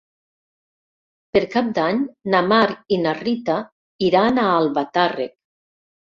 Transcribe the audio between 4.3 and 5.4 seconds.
a Albatàrrec.